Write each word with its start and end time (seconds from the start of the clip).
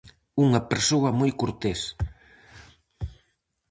Unha 0.43 0.61
persoa 0.71 1.11
moi 1.19 1.31
cortés. 1.41 1.81